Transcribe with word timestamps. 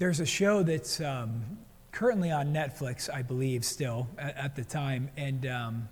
there's 0.00 0.20
a 0.20 0.26
show 0.26 0.62
that's 0.62 0.98
um, 1.02 1.42
currently 1.92 2.30
on 2.30 2.54
Netflix, 2.54 3.12
I 3.12 3.20
believe, 3.20 3.66
still 3.66 4.08
at, 4.16 4.34
at 4.34 4.56
the 4.56 4.64
time, 4.64 5.10
and 5.18 5.44
um, 5.44 5.88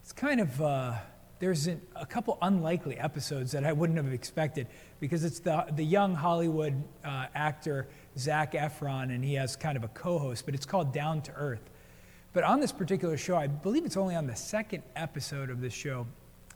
it's 0.00 0.12
kind 0.12 0.40
of 0.40 0.62
uh, 0.62 0.94
there's 1.40 1.66
an, 1.66 1.82
a 1.96 2.06
couple 2.06 2.38
unlikely 2.40 2.96
episodes 2.98 3.50
that 3.50 3.64
I 3.64 3.72
wouldn't 3.72 3.96
have 3.96 4.12
expected 4.12 4.68
because 5.00 5.24
it's 5.24 5.40
the 5.40 5.66
the 5.72 5.82
young 5.84 6.14
Hollywood 6.14 6.80
uh, 7.04 7.26
actor 7.34 7.88
Zac 8.16 8.52
Efron, 8.52 9.12
and 9.12 9.24
he 9.24 9.34
has 9.34 9.56
kind 9.56 9.76
of 9.76 9.82
a 9.82 9.88
co-host, 9.88 10.44
but 10.44 10.54
it's 10.54 10.66
called 10.66 10.92
Down 10.94 11.20
to 11.22 11.32
Earth. 11.32 11.68
But 12.32 12.44
on 12.44 12.60
this 12.60 12.70
particular 12.70 13.16
show, 13.16 13.36
I 13.36 13.48
believe 13.48 13.84
it's 13.84 13.96
only 13.96 14.14
on 14.14 14.28
the 14.28 14.36
second 14.36 14.84
episode 14.94 15.50
of 15.50 15.60
this 15.60 15.74
show. 15.74 16.06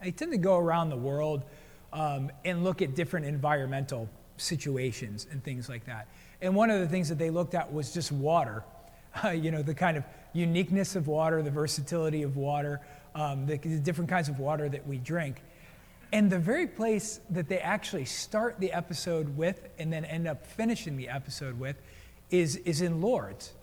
I 0.01 0.11
tend 0.11 0.31
to 0.31 0.37
go 0.37 0.57
around 0.57 0.89
the 0.89 0.95
world 0.95 1.43
um, 1.91 2.31
and 2.45 2.63
look 2.63 2.81
at 2.81 2.95
different 2.95 3.25
environmental 3.25 4.07
situations 4.37 5.27
and 5.31 5.43
things 5.43 5.69
like 5.69 5.85
that. 5.85 6.07
And 6.41 6.55
one 6.55 6.69
of 6.69 6.79
the 6.79 6.87
things 6.87 7.09
that 7.09 7.17
they 7.17 7.29
looked 7.29 7.53
at 7.53 7.71
was 7.71 7.93
just 7.93 8.11
water. 8.11 8.63
Uh, 9.23 9.29
you 9.29 9.51
know, 9.51 9.61
the 9.61 9.75
kind 9.75 9.95
of 9.95 10.03
uniqueness 10.33 10.95
of 10.95 11.05
water, 11.05 11.43
the 11.43 11.51
versatility 11.51 12.23
of 12.23 12.35
water, 12.35 12.81
um, 13.13 13.45
the, 13.45 13.57
the 13.57 13.77
different 13.77 14.09
kinds 14.09 14.27
of 14.27 14.39
water 14.39 14.67
that 14.67 14.87
we 14.87 14.97
drink. 14.97 15.43
And 16.11 16.31
the 16.31 16.39
very 16.39 16.65
place 16.65 17.19
that 17.29 17.47
they 17.47 17.59
actually 17.59 18.05
start 18.05 18.59
the 18.59 18.71
episode 18.71 19.37
with 19.37 19.67
and 19.77 19.93
then 19.93 20.03
end 20.05 20.27
up 20.27 20.45
finishing 20.45 20.97
the 20.97 21.09
episode 21.09 21.59
with 21.59 21.75
is, 22.31 22.55
is 22.57 22.81
in 22.81 23.01
Lourdes. 23.01 23.53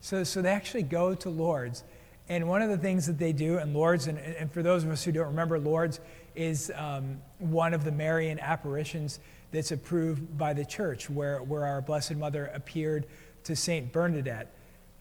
So, 0.00 0.24
so 0.24 0.42
they 0.42 0.50
actually 0.50 0.82
go 0.82 1.14
to 1.14 1.30
Lourdes. 1.30 1.84
And 2.28 2.48
one 2.48 2.62
of 2.62 2.70
the 2.70 2.78
things 2.78 3.06
that 3.06 3.18
they 3.18 3.32
do 3.32 3.58
in 3.58 3.74
Lourdes, 3.74 4.06
and, 4.06 4.18
and 4.18 4.50
for 4.52 4.62
those 4.62 4.84
of 4.84 4.90
us 4.90 5.04
who 5.04 5.12
don't 5.12 5.28
remember, 5.28 5.58
Lourdes 5.58 6.00
is 6.34 6.72
um, 6.74 7.22
one 7.38 7.74
of 7.74 7.84
the 7.84 7.92
Marian 7.92 8.38
apparitions 8.38 9.18
that's 9.52 9.72
approved 9.72 10.36
by 10.36 10.52
the 10.52 10.64
church, 10.64 11.08
where, 11.08 11.42
where 11.42 11.64
our 11.64 11.80
Blessed 11.80 12.16
Mother 12.16 12.50
appeared 12.54 13.06
to 13.44 13.54
Saint 13.54 13.92
Bernadette. 13.92 14.52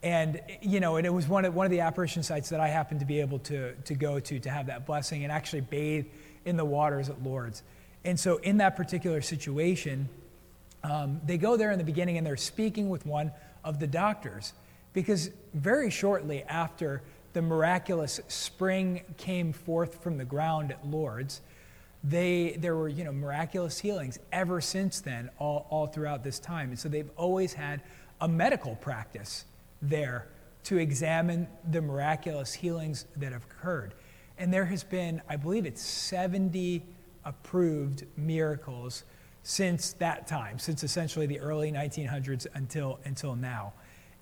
And, 0.04 0.42
you 0.62 0.80
know, 0.80 0.98
and 0.98 1.08
it 1.08 1.14
was 1.14 1.28
one 1.28 1.46
of, 1.46 1.56
one 1.56 1.66
of 1.66 1.72
the 1.72 1.80
apparition 1.80 2.24
sites 2.24 2.50
that 2.50 2.60
I 2.60 2.68
happened 2.68 3.00
to 3.00 3.06
be 3.06 3.22
able 3.22 3.40
to, 3.40 3.74
to 3.74 3.96
go 3.96 4.20
to 4.20 4.40
to 4.40 4.50
have 4.50 4.68
that 4.68 4.86
blessing 4.86 5.24
and 5.24 5.32
actually 5.32 5.62
bathe 5.62 6.06
in 6.46 6.58
the 6.58 6.66
waters 6.66 7.10
at 7.10 7.24
Lourdes. 7.24 7.64
And 8.04 8.20
so, 8.20 8.38
in 8.38 8.58
that 8.58 8.76
particular 8.76 9.22
situation, 9.22 10.10
um, 10.84 11.22
they 11.26 11.38
go 11.38 11.56
there 11.56 11.72
in 11.72 11.78
the 11.78 11.86
beginning 11.86 12.18
and 12.18 12.28
they're 12.28 12.36
speaking 12.36 12.90
with 12.90 13.06
one 13.06 13.32
of 13.64 13.80
the 13.80 13.88
doctors 13.88 14.54
because 14.92 15.32
very 15.54 15.90
shortly 15.90 16.44
after 16.44 17.02
the 17.32 17.42
miraculous 17.42 18.20
spring 18.28 19.02
came 19.18 19.54
forth 19.54 20.04
from 20.04 20.18
the 20.18 20.26
ground 20.26 20.72
at 20.72 20.86
Lourdes, 20.86 21.42
they, 22.04 22.58
there 22.60 22.76
were 22.76 22.90
you 22.90 23.04
know, 23.04 23.14
miraculous 23.14 23.80
healings 23.80 24.20
ever 24.32 24.60
since 24.60 25.00
then, 25.00 25.30
all, 25.40 25.68
all 25.70 25.88
throughout 25.88 26.24
this 26.24 26.40
time. 26.40 26.70
And 26.70 26.80
so 26.80 26.90
they've 26.90 27.10
always 27.16 27.54
had 27.54 27.82
a 28.20 28.28
medical 28.28 28.76
practice 28.76 29.46
there 29.82 30.28
to 30.66 30.78
examine 30.78 31.48
the 31.70 31.82
miraculous 31.82 32.54
healings 32.54 33.06
that 33.18 33.32
have 33.32 33.44
occurred. 33.44 33.94
And 34.38 34.54
there 34.54 34.66
has 34.66 34.84
been, 34.84 35.22
I 35.30 35.36
believe 35.36 35.66
it's 35.66 35.82
70 35.82 36.84
approved 37.26 38.06
miracles 38.18 39.04
since 39.44 39.94
that 39.94 40.26
time, 40.28 40.60
since 40.60 40.84
essentially 40.84 41.26
the 41.26 41.40
early 41.40 41.72
1900s 41.72 42.48
until, 42.54 43.00
until 43.06 43.36
now. 43.36 43.74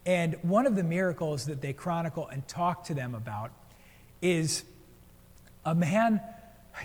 And 0.05 0.35
one 0.41 0.65
of 0.65 0.75
the 0.75 0.83
miracles 0.83 1.45
that 1.45 1.61
they 1.61 1.73
chronicle 1.73 2.27
and 2.27 2.47
talk 2.47 2.83
to 2.85 2.93
them 2.93 3.13
about 3.13 3.51
is 4.21 4.63
a 5.63 5.75
man 5.75 6.19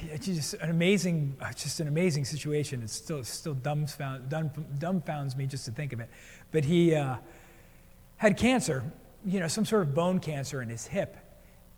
it's 0.03 0.27
just 0.27 0.55
an 0.55 0.71
amazing, 0.71 1.37
uh, 1.41 1.53
just 1.53 1.81
an 1.81 1.89
amazing 1.89 2.25
situation. 2.25 2.83
It 2.83 2.91
still, 2.91 3.23
still 3.25 3.55
dumbfound, 3.55 4.29
dumbfounds 4.79 5.37
me 5.37 5.47
just 5.47 5.65
to 5.67 5.71
think 5.71 5.93
of 5.93 6.01
it. 6.01 6.11
But 6.53 6.65
he 6.65 6.95
uh, 6.95 7.17
had 8.17 8.37
cancer, 8.37 8.85
you 9.25 9.41
know, 9.41 9.49
some 9.49 9.65
sort 9.65 9.83
of 9.83 9.95
bone 9.95 10.21
cancer 10.21 10.63
in 10.63 10.69
his 10.69 10.87
hip. 10.87 11.17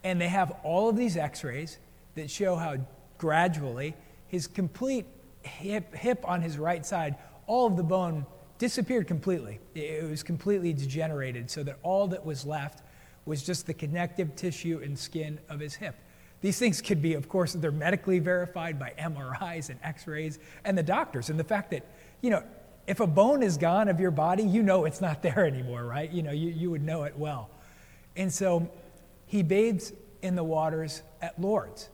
And 0.04 0.20
they 0.20 0.28
have 0.28 0.52
all 0.62 0.88
of 0.88 0.97
these 0.97 1.16
x 1.16 1.44
rays 1.44 1.78
that 2.14 2.30
show 2.30 2.56
how 2.56 2.76
gradually 3.18 3.94
his 4.28 4.47
complete 4.47 5.06
hip, 5.42 5.94
hip 5.94 6.20
on 6.24 6.41
his 6.41 6.58
right 6.58 6.84
side, 6.84 7.16
all 7.47 7.66
of 7.66 7.76
the 7.76 7.82
bone 7.82 8.26
disappeared 8.58 9.06
completely. 9.06 9.60
It 9.74 10.08
was 10.08 10.22
completely 10.22 10.72
degenerated, 10.72 11.50
so 11.50 11.62
that 11.62 11.78
all 11.82 12.08
that 12.08 12.24
was 12.24 12.44
left 12.44 12.82
was 13.24 13.42
just 13.42 13.66
the 13.66 13.74
connective 13.74 14.34
tissue 14.36 14.80
and 14.82 14.98
skin 14.98 15.38
of 15.48 15.60
his 15.60 15.74
hip. 15.74 15.97
These 16.41 16.59
things 16.59 16.81
could 16.81 17.03
be, 17.03 17.15
of 17.15 17.28
course, 17.28 17.53
they're 17.54 17.72
medically 17.72 18.21
verified 18.21 18.78
by 18.78 18.93
MRIs 18.99 19.71
and 19.71 19.78
x 19.82 20.06
rays 20.06 20.38
and 20.65 20.78
the 20.78 20.82
doctors. 20.82 21.31
And 21.31 21.38
the 21.38 21.44
fact 21.44 21.71
that, 21.72 21.84
you 22.21 22.31
know, 22.31 22.44
if 22.87 23.00
a 23.00 23.06
bone 23.06 23.43
is 23.43 23.56
gone 23.56 23.88
of 23.88 24.00
your 24.00 24.10
body, 24.10 24.43
you 24.43 24.62
know 24.62 24.84
it's 24.84 25.00
not 25.00 25.22
there 25.22 25.44
anymore, 25.44 25.84
right? 25.84 26.10
You 26.10 26.22
know, 26.22 26.32
you, 26.32 26.50
you 26.50 26.71
would 26.71 26.82
know 26.82 27.04
it 27.04 27.16
well. 27.16 27.50
And 28.16 28.32
so 28.32 28.71
he 29.27 29.43
bathes 29.43 29.93
in 30.22 30.34
the 30.34 30.44
waters 30.44 31.03
at 31.21 31.41
Lourdes. 31.41 31.88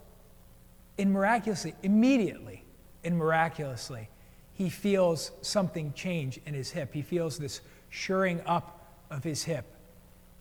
And 0.99 1.13
miraculously, 1.13 1.75
immediately, 1.83 2.65
and 3.03 3.19
miraculously, 3.19 4.09
he 4.53 4.71
feels 4.71 5.33
something 5.43 5.93
change 5.95 6.39
in 6.47 6.55
his 6.55 6.71
hip. 6.71 6.95
He 6.95 7.03
feels 7.03 7.39
this 7.39 7.61
shoring 7.91 8.41
up 8.47 9.03
of 9.11 9.25
his 9.25 9.43
hip. 9.43 9.67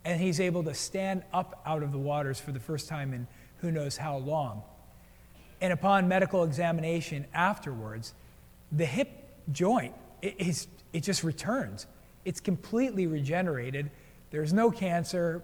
And 0.06 0.22
he's 0.22 0.40
able 0.40 0.64
to 0.66 0.74
stand 0.74 1.24
up 1.34 1.62
out 1.66 1.82
of 1.82 1.92
the 1.92 1.98
waters 1.98 2.40
for 2.40 2.52
the 2.52 2.60
first 2.60 2.88
time 2.88 3.14
in 3.14 3.28
who 3.64 3.72
knows 3.72 3.96
how 3.96 4.18
long. 4.18 4.62
And 5.62 5.72
upon 5.72 6.10
medical 6.10 6.44
examination 6.44 7.26
afterwards, 7.34 8.14
the 8.74 8.86
hip 8.86 9.10
joint, 9.54 9.94
it, 10.22 10.36
is, 10.38 10.68
it 10.92 11.02
just 11.02 11.24
returns. 11.24 11.88
It's 12.26 12.42
completely 12.42 13.08
regenerated. 13.08 13.90
There's 14.32 14.52
no 14.52 14.70
cancer, 14.70 15.44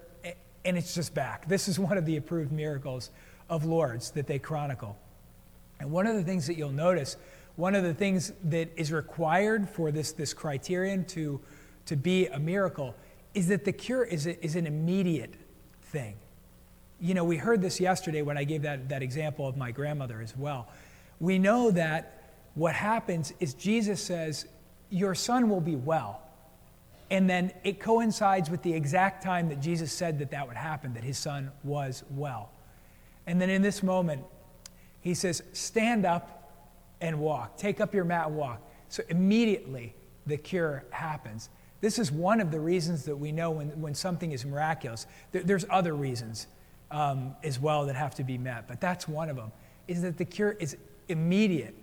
and 0.65 0.77
it's 0.77 0.93
just 0.93 1.13
back. 1.13 1.47
This 1.47 1.69
is 1.69 1.79
one 1.79 1.97
of 1.97 2.05
the 2.05 2.17
approved 2.17 2.51
miracles 2.51 3.09
of 3.49 3.63
Lourdes 3.63 4.11
that 4.11 4.27
they 4.27 4.37
chronicle. 4.37 4.97
And 5.79 5.89
one 5.89 6.05
of 6.05 6.17
the 6.17 6.23
things 6.23 6.45
that 6.47 6.57
you'll 6.57 6.71
notice, 6.71 7.15
one 7.55 7.73
of 7.73 7.83
the 7.83 7.93
things 7.93 8.33
that 8.43 8.69
is 8.75 8.91
required 8.91 9.69
for 9.69 9.93
this, 9.93 10.11
this 10.11 10.33
criterion 10.33 11.05
to, 11.05 11.39
to 11.85 11.95
be 11.95 12.27
a 12.27 12.37
miracle, 12.37 12.95
is 13.33 13.47
that 13.47 13.63
the 13.63 13.71
cure 13.71 14.03
is, 14.03 14.27
a, 14.27 14.43
is 14.43 14.57
an 14.57 14.67
immediate 14.67 15.35
thing 15.83 16.15
you 17.01 17.13
know, 17.13 17.23
we 17.23 17.37
heard 17.37 17.61
this 17.61 17.79
yesterday 17.79 18.21
when 18.21 18.37
I 18.37 18.43
gave 18.43 18.63
that, 18.63 18.89
that 18.89 19.01
example 19.01 19.47
of 19.47 19.55
my 19.57 19.71
grandmother 19.71 20.21
as 20.21 20.35
well. 20.35 20.67
We 21.19 21.39
know 21.39 21.71
that 21.71 22.33
what 22.55 22.75
happens 22.75 23.33
is 23.39 23.53
Jesus 23.53 24.01
says, 24.01 24.45
Your 24.89 25.15
son 25.15 25.49
will 25.49 25.61
be 25.61 25.75
well. 25.75 26.21
And 27.11 27.29
then 27.29 27.51
it 27.63 27.79
coincides 27.79 28.49
with 28.49 28.61
the 28.61 28.73
exact 28.73 29.23
time 29.23 29.49
that 29.49 29.61
Jesus 29.61 29.91
said 29.91 30.19
that 30.19 30.31
that 30.31 30.47
would 30.47 30.57
happen, 30.57 30.93
that 30.93 31.03
his 31.03 31.17
son 31.17 31.51
was 31.63 32.03
well. 32.11 32.51
And 33.25 33.41
then 33.41 33.49
in 33.49 33.61
this 33.61 33.81
moment, 33.81 34.23
he 35.01 35.13
says, 35.13 35.41
Stand 35.53 36.05
up 36.05 36.51
and 37.01 37.19
walk. 37.19 37.57
Take 37.57 37.79
up 37.79 37.93
your 37.93 38.03
mat 38.03 38.27
and 38.27 38.35
walk. 38.35 38.61
So 38.89 39.03
immediately 39.09 39.95
the 40.27 40.37
cure 40.37 40.83
happens. 40.89 41.49
This 41.81 41.97
is 41.97 42.11
one 42.11 42.41
of 42.41 42.51
the 42.51 42.59
reasons 42.59 43.05
that 43.05 43.15
we 43.15 43.31
know 43.31 43.51
when, 43.51 43.69
when 43.79 43.95
something 43.95 44.33
is 44.33 44.45
miraculous. 44.45 45.07
There, 45.31 45.43
there's 45.43 45.65
other 45.69 45.95
reasons 45.95 46.47
um, 46.91 47.35
as 47.43 47.59
well 47.59 47.85
that 47.85 47.95
have 47.95 48.15
to 48.15 48.23
be 48.23 48.37
met, 48.37 48.67
but 48.67 48.81
that's 48.81 49.07
one 49.07 49.29
of 49.29 49.35
them, 49.35 49.51
is 49.87 50.01
that 50.01 50.17
the 50.17 50.25
cure 50.25 50.51
is 50.59 50.75
immediate 51.07 51.75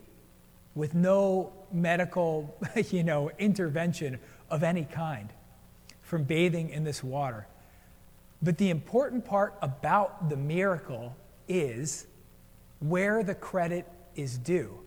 with 0.74 0.94
no 0.94 1.52
medical 1.72 2.56
you 2.90 3.02
know, 3.02 3.30
intervention 3.38 4.18
of 4.50 4.62
any 4.62 4.84
kind 4.84 5.30
from 6.02 6.22
bathing 6.22 6.70
in 6.70 6.84
this 6.84 7.02
water. 7.02 7.46
But 8.42 8.58
the 8.58 8.70
important 8.70 9.24
part 9.24 9.54
about 9.62 10.28
the 10.28 10.36
miracle 10.36 11.16
is 11.48 12.06
where 12.80 13.22
the 13.22 13.34
credit 13.34 13.86
is 14.14 14.38
due. 14.38 14.78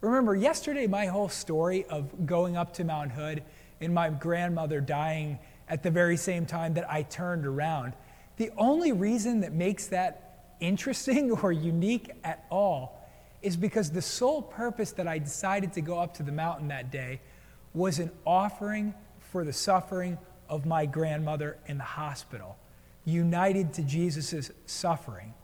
Remember, 0.00 0.34
yesterday, 0.34 0.86
my 0.86 1.06
whole 1.06 1.28
story 1.28 1.84
of 1.86 2.26
going 2.26 2.56
up 2.56 2.74
to 2.74 2.84
Mount 2.84 3.12
Hood 3.12 3.42
and 3.80 3.94
my 3.94 4.10
grandmother 4.10 4.80
dying 4.80 5.38
at 5.68 5.82
the 5.82 5.90
very 5.90 6.16
same 6.16 6.46
time 6.46 6.74
that 6.74 6.90
I 6.90 7.02
turned 7.02 7.46
around 7.46 7.92
the 8.36 8.50
only 8.56 8.92
reason 8.92 9.40
that 9.40 9.52
makes 9.52 9.86
that 9.88 10.54
interesting 10.60 11.30
or 11.42 11.52
unique 11.52 12.10
at 12.24 12.44
all 12.50 13.02
is 13.42 13.56
because 13.56 13.90
the 13.90 14.02
sole 14.02 14.42
purpose 14.42 14.92
that 14.92 15.06
I 15.06 15.18
decided 15.18 15.72
to 15.74 15.80
go 15.80 15.98
up 15.98 16.14
to 16.14 16.22
the 16.22 16.32
mountain 16.32 16.68
that 16.68 16.90
day 16.90 17.20
was 17.74 17.98
an 17.98 18.10
offering 18.26 18.94
for 19.20 19.44
the 19.44 19.52
suffering 19.52 20.18
of 20.48 20.66
my 20.66 20.86
grandmother 20.86 21.58
in 21.66 21.78
the 21.78 21.84
hospital, 21.84 22.56
united 23.04 23.74
to 23.74 23.82
Jesus' 23.82 24.50
suffering. 24.64 25.34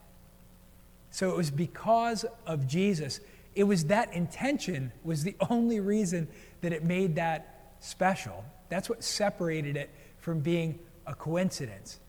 So 1.11 1.31
it 1.31 1.37
was 1.37 1.50
because 1.50 2.25
of 2.47 2.67
Jesus. 2.67 3.21
It 3.55 3.65
was 3.65 3.85
that 3.85 4.12
intention 4.15 4.93
was 5.05 5.25
the 5.25 5.37
only 5.50 5.81
reason 5.81 6.29
that 6.62 6.73
it 6.73 6.85
made 6.85 7.17
that 7.17 7.75
special. 7.81 8.45
That's 8.69 8.88
what 8.88 9.05
separated 9.05 9.77
it 9.77 9.91
from 10.19 10.41
being 10.41 10.79
a 11.06 11.15
coincidence. 11.15 12.00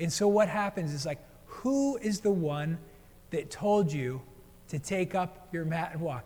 And 0.00 0.12
so 0.12 0.26
what 0.26 0.48
happens 0.48 0.92
is 0.92 1.04
like, 1.04 1.18
who 1.46 1.98
is 1.98 2.20
the 2.20 2.30
one 2.30 2.78
that 3.30 3.50
told 3.50 3.92
you 3.92 4.22
to 4.68 4.78
take 4.78 5.14
up 5.14 5.48
your 5.52 5.64
mat 5.64 5.90
and 5.92 6.00
walk? 6.00 6.24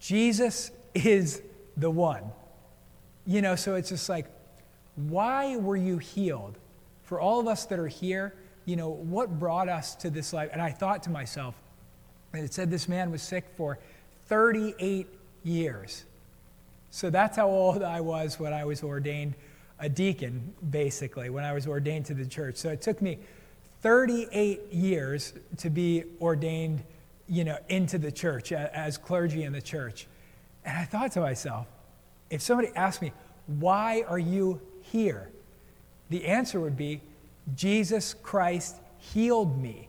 Jesus 0.00 0.70
is 0.94 1.42
the 1.76 1.90
one. 1.90 2.24
You 3.24 3.40
know, 3.40 3.56
so 3.56 3.76
it's 3.76 3.90
just 3.90 4.08
like, 4.08 4.26
why 4.96 5.56
were 5.56 5.76
you 5.76 5.98
healed? 5.98 6.58
For 7.04 7.20
all 7.20 7.40
of 7.40 7.46
us 7.46 7.66
that 7.66 7.78
are 7.78 7.86
here, 7.86 8.34
you 8.64 8.76
know, 8.76 8.90
what 8.90 9.38
brought 9.38 9.68
us 9.68 9.94
to 9.96 10.10
this 10.10 10.32
life? 10.32 10.50
And 10.52 10.60
I 10.60 10.70
thought 10.70 11.02
to 11.04 11.10
myself, 11.10 11.54
and 12.32 12.44
it 12.44 12.52
said 12.52 12.70
this 12.70 12.88
man 12.88 13.10
was 13.10 13.22
sick 13.22 13.46
for 13.56 13.78
38 14.26 15.06
years. 15.44 16.04
So 16.90 17.10
that's 17.10 17.36
how 17.36 17.48
old 17.48 17.82
I 17.82 18.00
was 18.00 18.40
when 18.40 18.52
I 18.52 18.64
was 18.64 18.82
ordained 18.82 19.34
a 19.80 19.88
deacon, 19.88 20.54
basically, 20.70 21.30
when 21.30 21.44
I 21.44 21.52
was 21.52 21.66
ordained 21.66 22.06
to 22.06 22.14
the 22.14 22.26
church. 22.26 22.56
So 22.56 22.70
it 22.70 22.82
took 22.82 23.00
me 23.00 23.18
38 23.82 24.72
years 24.72 25.32
to 25.58 25.70
be 25.70 26.04
ordained, 26.20 26.82
you 27.28 27.44
know, 27.44 27.58
into 27.68 27.98
the 27.98 28.10
church 28.10 28.52
as 28.52 28.98
clergy 28.98 29.44
in 29.44 29.52
the 29.52 29.62
church. 29.62 30.06
And 30.64 30.76
I 30.76 30.84
thought 30.84 31.12
to 31.12 31.20
myself, 31.20 31.66
if 32.30 32.42
somebody 32.42 32.68
asked 32.74 33.00
me, 33.00 33.12
why 33.46 34.04
are 34.08 34.18
you 34.18 34.60
here? 34.82 35.30
The 36.10 36.26
answer 36.26 36.60
would 36.60 36.76
be, 36.76 37.00
Jesus 37.54 38.14
Christ 38.14 38.76
healed 38.98 39.60
me. 39.60 39.88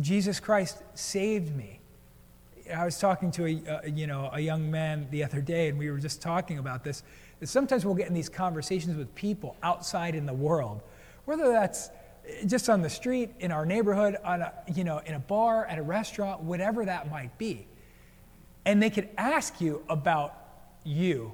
Jesus 0.00 0.40
Christ 0.40 0.78
saved 0.94 1.54
me. 1.54 1.80
I 2.74 2.84
was 2.84 2.98
talking 2.98 3.30
to 3.32 3.46
a, 3.46 3.70
uh, 3.70 3.86
you 3.86 4.06
know, 4.06 4.30
a 4.32 4.40
young 4.40 4.70
man 4.70 5.06
the 5.10 5.22
other 5.24 5.40
day, 5.40 5.68
and 5.68 5.78
we 5.78 5.90
were 5.90 5.98
just 5.98 6.20
talking 6.20 6.58
about 6.58 6.82
this. 6.84 7.02
That 7.40 7.48
sometimes 7.48 7.84
we'll 7.84 7.94
get 7.94 8.08
in 8.08 8.14
these 8.14 8.28
conversations 8.28 8.96
with 8.96 9.14
people 9.14 9.56
outside 9.62 10.14
in 10.14 10.26
the 10.26 10.32
world, 10.32 10.80
whether 11.24 11.50
that's 11.50 11.90
eh, 12.26 12.44
just 12.46 12.68
on 12.70 12.82
the 12.82 12.90
street, 12.90 13.30
in 13.40 13.52
our 13.52 13.66
neighborhood, 13.66 14.16
on 14.24 14.42
a, 14.42 14.52
you 14.74 14.84
know, 14.84 14.98
in 15.04 15.14
a 15.14 15.18
bar, 15.18 15.66
at 15.66 15.78
a 15.78 15.82
restaurant, 15.82 16.42
whatever 16.42 16.84
that 16.84 17.10
might 17.10 17.36
be. 17.38 17.66
And 18.64 18.82
they 18.82 18.90
could 18.90 19.08
ask 19.16 19.60
you 19.60 19.82
about 19.88 20.34
you. 20.84 21.32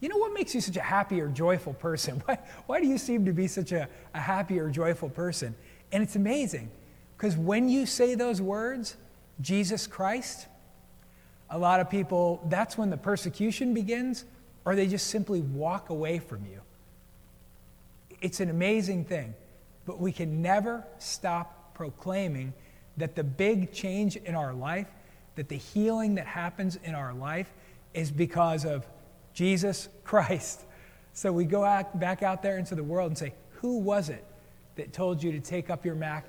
You 0.00 0.08
know 0.08 0.18
what 0.18 0.32
makes 0.32 0.54
you 0.54 0.60
such 0.60 0.76
a 0.76 0.82
happy 0.82 1.20
or 1.20 1.28
joyful 1.28 1.74
person? 1.74 2.16
Why, 2.26 2.38
why 2.66 2.80
do 2.80 2.86
you 2.86 2.98
seem 2.98 3.24
to 3.24 3.32
be 3.32 3.46
such 3.46 3.72
a, 3.72 3.88
a 4.14 4.20
happy 4.20 4.58
or 4.58 4.70
joyful 4.70 5.08
person? 5.08 5.54
And 5.92 6.02
it's 6.02 6.16
amazing 6.16 6.70
because 7.16 7.36
when 7.36 7.68
you 7.68 7.86
say 7.86 8.14
those 8.14 8.42
words, 8.42 8.96
Jesus 9.40 9.86
Christ, 9.86 10.46
a 11.50 11.58
lot 11.58 11.80
of 11.80 11.88
people, 11.88 12.42
that's 12.48 12.76
when 12.76 12.90
the 12.90 12.96
persecution 12.96 13.72
begins, 13.72 14.24
or 14.66 14.74
they 14.74 14.88
just 14.88 15.06
simply 15.06 15.40
walk 15.40 15.88
away 15.88 16.18
from 16.18 16.44
you. 16.44 16.60
It's 18.20 18.40
an 18.40 18.50
amazing 18.50 19.04
thing, 19.04 19.32
but 19.86 20.00
we 20.00 20.12
can 20.12 20.42
never 20.42 20.84
stop 20.98 21.74
proclaiming 21.74 22.52
that 22.96 23.14
the 23.14 23.22
big 23.22 23.72
change 23.72 24.16
in 24.16 24.34
our 24.34 24.52
life, 24.52 24.88
that 25.36 25.48
the 25.48 25.56
healing 25.56 26.16
that 26.16 26.26
happens 26.26 26.76
in 26.82 26.94
our 26.94 27.14
life 27.14 27.52
is 27.94 28.10
because 28.10 28.64
of 28.66 28.86
Jesus 29.32 29.88
Christ. 30.04 30.62
So 31.12 31.32
we 31.32 31.46
go 31.46 31.64
out, 31.64 31.98
back 31.98 32.22
out 32.22 32.42
there 32.42 32.58
into 32.58 32.74
the 32.74 32.84
world 32.84 33.08
and 33.08 33.16
say, 33.16 33.32
Who 33.62 33.78
was 33.78 34.10
it 34.10 34.22
that 34.74 34.92
told 34.92 35.22
you 35.22 35.32
to 35.32 35.40
take 35.40 35.70
up 35.70 35.86
your 35.86 35.94
mat 35.94 36.26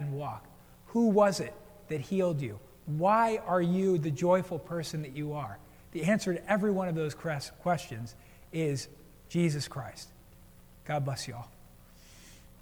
and 0.00 0.12
walk? 0.12 0.44
Who 0.86 1.06
was 1.06 1.38
it 1.38 1.54
that 1.86 2.00
healed 2.00 2.40
you? 2.40 2.58
Why 2.86 3.40
are 3.46 3.62
you 3.62 3.96
the 3.96 4.10
joyful 4.10 4.58
person 4.58 5.02
that 5.02 5.14
you 5.14 5.34
are? 5.34 5.60
The 5.94 6.02
answer 6.02 6.34
to 6.34 6.50
every 6.50 6.72
one 6.72 6.88
of 6.88 6.96
those 6.96 7.14
questions 7.14 8.14
is 8.52 8.88
Jesus 9.28 9.68
Christ. 9.68 10.08
God 10.84 11.04
bless 11.04 11.26
you 11.26 11.34
all. 11.34 11.50